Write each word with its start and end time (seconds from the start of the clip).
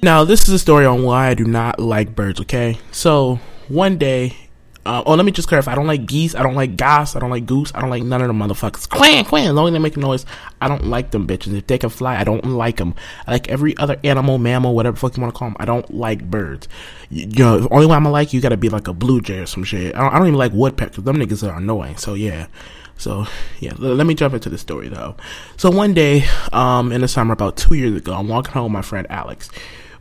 Now, 0.00 0.22
this 0.22 0.46
is 0.46 0.54
a 0.54 0.58
story 0.60 0.86
on 0.86 1.02
why 1.02 1.28
I 1.28 1.34
do 1.34 1.44
not 1.44 1.80
like 1.80 2.14
birds, 2.14 2.40
okay? 2.42 2.78
So, 2.92 3.40
one 3.66 3.98
day, 3.98 4.36
uh, 4.86 5.02
oh, 5.04 5.14
let 5.14 5.26
me 5.26 5.32
just 5.32 5.48
clarify. 5.48 5.72
I 5.72 5.74
don't 5.74 5.88
like 5.88 6.06
geese. 6.06 6.36
I 6.36 6.42
don't 6.44 6.54
like 6.54 6.76
goss. 6.76 7.16
I 7.16 7.18
don't 7.18 7.30
like 7.30 7.46
goose. 7.46 7.72
I 7.74 7.80
don't 7.80 7.90
like 7.90 8.04
none 8.04 8.22
of 8.22 8.28
them 8.28 8.38
motherfuckers. 8.38 8.88
Quack, 8.88 9.26
quack. 9.26 9.46
As 9.46 9.52
long 9.52 9.66
as 9.66 9.72
they 9.72 9.80
make 9.80 9.96
noise, 9.96 10.24
I 10.60 10.68
don't 10.68 10.86
like 10.86 11.10
them 11.10 11.26
bitches. 11.26 11.52
If 11.52 11.66
they 11.66 11.78
can 11.78 11.90
fly, 11.90 12.16
I 12.16 12.22
don't 12.22 12.44
like 12.44 12.76
them. 12.76 12.94
I 13.26 13.32
like 13.32 13.48
every 13.48 13.76
other 13.76 13.98
animal, 14.04 14.38
mammal, 14.38 14.72
whatever 14.72 14.96
fuck 14.96 15.16
you 15.16 15.20
want 15.20 15.34
to 15.34 15.38
call 15.38 15.48
them. 15.48 15.56
I 15.58 15.64
don't 15.64 15.92
like 15.92 16.30
birds. 16.30 16.68
You, 17.10 17.26
you 17.26 17.44
know, 17.44 17.58
the 17.58 17.68
only 17.70 17.86
one 17.86 17.96
I'm 17.96 18.04
gonna 18.04 18.12
like, 18.12 18.32
you 18.32 18.40
gotta 18.40 18.56
be 18.56 18.68
like 18.68 18.86
a 18.86 18.94
blue 18.94 19.20
jay 19.20 19.40
or 19.40 19.46
some 19.46 19.64
shit. 19.64 19.96
I 19.96 20.00
don't, 20.00 20.14
I 20.14 20.18
don't 20.18 20.28
even 20.28 20.38
like 20.38 20.52
woodpeckers. 20.52 21.02
Them 21.02 21.16
niggas 21.16 21.46
are 21.46 21.58
annoying. 21.58 21.96
So, 21.96 22.14
yeah. 22.14 22.46
So 22.98 23.26
yeah, 23.60 23.74
let 23.78 24.06
me 24.06 24.14
jump 24.14 24.34
into 24.34 24.48
the 24.48 24.58
story 24.58 24.88
though. 24.88 25.16
So 25.56 25.70
one 25.70 25.92
day, 25.92 26.24
um, 26.52 26.92
in 26.92 27.00
the 27.00 27.08
summer, 27.08 27.32
about 27.32 27.56
two 27.56 27.76
years 27.76 27.96
ago, 27.96 28.14
I'm 28.14 28.28
walking 28.28 28.52
home 28.52 28.64
with 28.64 28.72
my 28.72 28.82
friend 28.82 29.06
Alex 29.10 29.50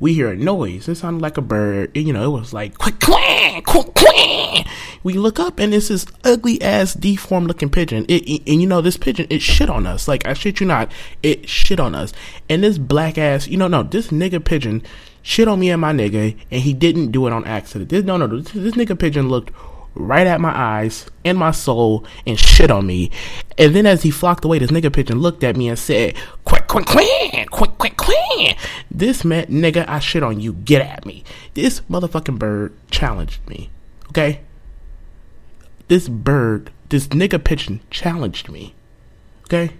we 0.00 0.14
hear 0.14 0.30
a 0.30 0.36
noise. 0.36 0.88
It 0.88 0.96
sounded 0.96 1.22
like 1.22 1.36
a 1.36 1.42
bird. 1.42 1.96
You 1.96 2.12
know, 2.12 2.34
it 2.34 2.38
was 2.38 2.52
like 2.52 2.78
quack 2.78 3.00
quack 3.00 3.64
quack 3.64 3.94
quack. 3.94 4.66
We 5.02 5.14
look 5.14 5.38
up 5.38 5.58
and 5.58 5.72
it's 5.72 5.88
this 5.88 6.06
ugly 6.24 6.60
ass 6.60 6.94
deformed 6.94 7.48
looking 7.48 7.70
pigeon. 7.70 8.04
It, 8.08 8.28
it, 8.28 8.42
and 8.46 8.60
you 8.60 8.66
know 8.66 8.80
this 8.80 8.96
pigeon 8.96 9.26
it 9.30 9.42
shit 9.42 9.70
on 9.70 9.86
us. 9.86 10.08
Like 10.08 10.26
I 10.26 10.34
shit 10.34 10.60
you 10.60 10.66
not, 10.66 10.90
it 11.22 11.48
shit 11.48 11.80
on 11.80 11.94
us. 11.94 12.12
And 12.48 12.62
this 12.64 12.78
black 12.78 13.18
ass, 13.18 13.46
you 13.46 13.56
know, 13.56 13.68
no, 13.68 13.82
this 13.82 14.08
nigga 14.08 14.44
pigeon 14.44 14.82
shit 15.22 15.48
on 15.48 15.60
me 15.60 15.70
and 15.70 15.80
my 15.80 15.92
nigga, 15.92 16.36
and 16.50 16.62
he 16.62 16.72
didn't 16.72 17.12
do 17.12 17.26
it 17.26 17.32
on 17.32 17.44
accident. 17.44 17.90
This 17.90 18.04
no 18.04 18.16
no 18.16 18.26
this, 18.26 18.52
this 18.52 18.74
nigga 18.74 18.98
pigeon 18.98 19.28
looked 19.28 19.50
right 19.96 20.26
at 20.26 20.40
my 20.40 20.56
eyes 20.56 21.06
and 21.24 21.36
my 21.38 21.50
soul 21.50 22.04
and 22.26 22.38
shit 22.38 22.70
on 22.70 22.86
me. 22.86 23.10
And 23.58 23.74
then 23.74 23.86
as 23.86 24.02
he 24.02 24.10
flocked 24.10 24.44
away, 24.44 24.58
this 24.58 24.70
nigga 24.70 24.92
pigeon 24.92 25.18
looked 25.20 25.42
at 25.42 25.56
me 25.56 25.68
and 25.68 25.78
said, 25.78 26.14
Quick, 26.44 26.66
quick, 26.66 26.86
quick, 26.86 27.50
quick, 27.50 27.78
quick, 27.78 27.96
quick. 27.96 28.56
This 28.90 29.24
man, 29.24 29.46
nigga, 29.46 29.88
I 29.88 29.98
shit 29.98 30.22
on 30.22 30.40
you. 30.40 30.52
Get 30.52 30.82
at 30.82 31.06
me. 31.06 31.24
This 31.54 31.80
motherfucking 31.82 32.38
bird 32.38 32.74
challenged 32.90 33.46
me. 33.48 33.70
Okay? 34.08 34.40
This 35.88 36.08
bird, 36.08 36.70
this 36.88 37.08
nigga 37.08 37.42
pigeon 37.42 37.80
challenged 37.90 38.48
me. 38.48 38.74
Okay? 39.44 39.72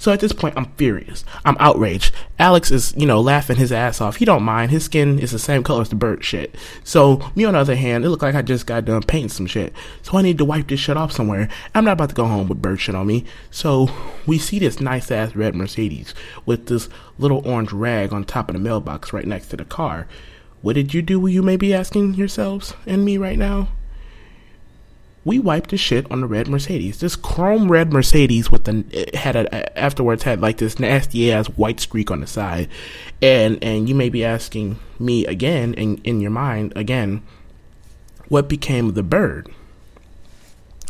So 0.00 0.10
at 0.10 0.20
this 0.20 0.32
point, 0.32 0.54
I'm 0.56 0.72
furious. 0.76 1.26
I'm 1.44 1.58
outraged. 1.60 2.14
Alex 2.38 2.70
is, 2.70 2.94
you 2.96 3.04
know, 3.04 3.20
laughing 3.20 3.58
his 3.58 3.70
ass 3.70 4.00
off. 4.00 4.16
He 4.16 4.24
don't 4.24 4.42
mind. 4.42 4.70
His 4.70 4.84
skin 4.84 5.18
is 5.18 5.30
the 5.30 5.38
same 5.38 5.62
color 5.62 5.82
as 5.82 5.90
the 5.90 5.94
bird 5.94 6.24
shit. 6.24 6.54
So 6.84 7.30
me, 7.34 7.44
on 7.44 7.52
the 7.52 7.60
other 7.60 7.76
hand, 7.76 8.02
it 8.02 8.08
looked 8.08 8.22
like 8.22 8.34
I 8.34 8.40
just 8.40 8.66
got 8.66 8.86
done 8.86 9.02
painting 9.02 9.28
some 9.28 9.44
shit. 9.44 9.74
So 10.00 10.16
I 10.16 10.22
need 10.22 10.38
to 10.38 10.44
wipe 10.46 10.68
this 10.68 10.80
shit 10.80 10.96
off 10.96 11.12
somewhere. 11.12 11.50
I'm 11.74 11.84
not 11.84 11.92
about 11.92 12.08
to 12.08 12.14
go 12.14 12.24
home 12.24 12.48
with 12.48 12.62
bird 12.62 12.80
shit 12.80 12.94
on 12.94 13.08
me. 13.08 13.26
So 13.50 13.90
we 14.26 14.38
see 14.38 14.58
this 14.58 14.80
nice 14.80 15.10
ass 15.10 15.36
red 15.36 15.54
Mercedes 15.54 16.14
with 16.46 16.68
this 16.68 16.88
little 17.18 17.46
orange 17.46 17.70
rag 17.70 18.14
on 18.14 18.24
top 18.24 18.48
of 18.48 18.54
the 18.54 18.58
mailbox 18.58 19.12
right 19.12 19.26
next 19.26 19.48
to 19.48 19.58
the 19.58 19.66
car. 19.66 20.08
What 20.62 20.76
did 20.76 20.94
you 20.94 21.02
do? 21.02 21.26
You 21.26 21.42
may 21.42 21.58
be 21.58 21.74
asking 21.74 22.14
yourselves 22.14 22.72
and 22.86 23.04
me 23.04 23.18
right 23.18 23.36
now 23.36 23.68
we 25.24 25.38
wiped 25.38 25.70
the 25.70 25.76
shit 25.76 26.10
on 26.10 26.22
the 26.22 26.26
red 26.26 26.48
Mercedes. 26.48 27.00
This 27.00 27.16
chrome 27.16 27.70
red 27.70 27.92
Mercedes 27.92 28.50
with 28.50 28.64
the 28.64 29.10
had 29.14 29.36
a 29.36 29.78
afterwards 29.78 30.22
had 30.22 30.40
like 30.40 30.58
this 30.58 30.78
nasty 30.78 31.30
ass 31.32 31.46
white 31.46 31.80
streak 31.80 32.10
on 32.10 32.20
the 32.20 32.26
side, 32.26 32.68
and 33.20 33.62
and 33.62 33.88
you 33.88 33.94
may 33.94 34.08
be 34.08 34.24
asking 34.24 34.78
me 34.98 35.26
again 35.26 35.74
in 35.74 35.98
in 36.04 36.20
your 36.20 36.30
mind 36.30 36.72
again, 36.74 37.22
what 38.28 38.48
became 38.48 38.88
of 38.88 38.94
the 38.94 39.02
bird? 39.02 39.48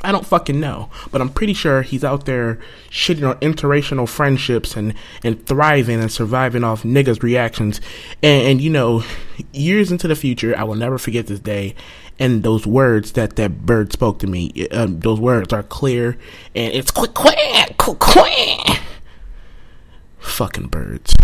I 0.02 0.12
don't 0.12 0.26
fucking 0.26 0.58
know, 0.58 0.90
but 1.10 1.20
I'm 1.20 1.28
pretty 1.28 1.52
sure 1.52 1.82
he's 1.82 2.04
out 2.04 2.24
there 2.24 2.58
shitting 2.90 3.28
on 3.28 3.36
interracial 3.40 4.08
friendships 4.08 4.76
and, 4.76 4.94
and 5.22 5.44
thriving 5.46 6.00
and 6.00 6.10
surviving 6.10 6.64
off 6.64 6.82
niggas' 6.82 7.22
reactions. 7.22 7.80
And, 8.22 8.42
and, 8.46 8.60
you 8.60 8.70
know, 8.70 9.02
years 9.52 9.92
into 9.92 10.08
the 10.08 10.16
future, 10.16 10.56
I 10.56 10.64
will 10.64 10.74
never 10.74 10.98
forget 10.98 11.26
this 11.26 11.40
day 11.40 11.74
and 12.18 12.42
those 12.42 12.66
words 12.66 13.12
that 13.12 13.36
that 13.36 13.64
bird 13.64 13.92
spoke 13.92 14.18
to 14.20 14.26
me. 14.26 14.68
Um, 14.70 15.00
those 15.00 15.18
words 15.18 15.52
are 15.52 15.62
clear 15.62 16.18
and 16.54 16.72
it's 16.74 16.90
quick, 16.90 17.14
quick, 17.14 17.76
quick. 17.78 18.80
Fucking 20.18 20.68
birds. 20.68 21.14